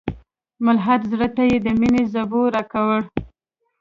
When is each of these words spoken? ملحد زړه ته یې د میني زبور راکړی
ملحد 0.65 1.01
زړه 1.11 1.27
ته 1.35 1.43
یې 1.49 1.57
د 1.65 1.67
میني 1.79 2.03
زبور 2.13 2.47
راکړی 2.55 3.01